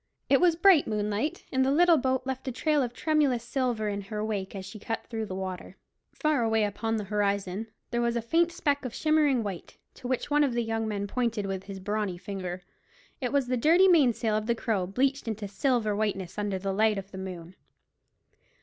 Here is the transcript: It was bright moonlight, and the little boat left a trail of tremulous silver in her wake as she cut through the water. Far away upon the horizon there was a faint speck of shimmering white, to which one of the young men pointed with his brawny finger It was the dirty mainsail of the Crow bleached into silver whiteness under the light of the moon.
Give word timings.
It 0.31 0.41
was 0.41 0.55
bright 0.55 0.87
moonlight, 0.87 1.45
and 1.51 1.63
the 1.63 1.69
little 1.71 1.97
boat 1.99 2.23
left 2.25 2.47
a 2.47 2.51
trail 2.51 2.81
of 2.81 2.91
tremulous 2.91 3.43
silver 3.43 3.87
in 3.87 4.01
her 4.01 4.25
wake 4.25 4.55
as 4.55 4.65
she 4.65 4.79
cut 4.79 5.05
through 5.05 5.27
the 5.27 5.35
water. 5.35 5.77
Far 6.11 6.41
away 6.41 6.63
upon 6.63 6.97
the 6.97 7.03
horizon 7.03 7.67
there 7.91 8.01
was 8.01 8.15
a 8.15 8.21
faint 8.23 8.51
speck 8.51 8.83
of 8.83 8.95
shimmering 8.95 9.43
white, 9.43 9.77
to 9.93 10.07
which 10.07 10.31
one 10.31 10.43
of 10.43 10.53
the 10.55 10.63
young 10.63 10.87
men 10.87 11.05
pointed 11.05 11.45
with 11.45 11.65
his 11.65 11.79
brawny 11.79 12.17
finger 12.17 12.63
It 13.19 13.31
was 13.31 13.45
the 13.45 13.57
dirty 13.57 13.87
mainsail 13.87 14.35
of 14.35 14.47
the 14.47 14.55
Crow 14.55 14.87
bleached 14.87 15.27
into 15.27 15.47
silver 15.47 15.95
whiteness 15.95 16.39
under 16.39 16.57
the 16.57 16.73
light 16.73 16.97
of 16.97 17.11
the 17.11 17.19
moon. 17.19 17.55